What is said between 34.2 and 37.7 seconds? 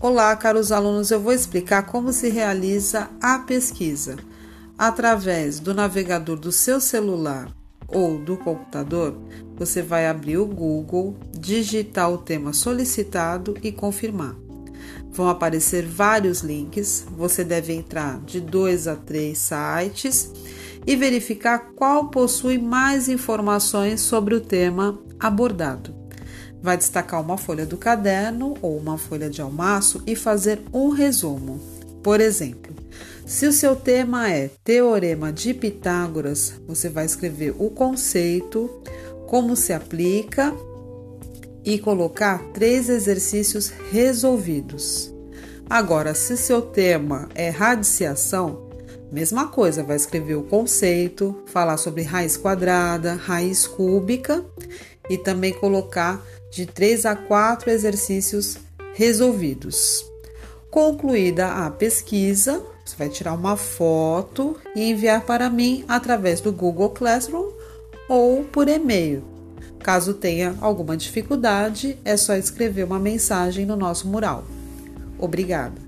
é Teorema de Pitágoras, você vai escrever o